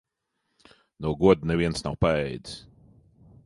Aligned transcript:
No 1.05 1.11
goda 1.25 1.51
neviens 1.51 1.87
nav 1.89 2.01
paēdis. 2.07 2.57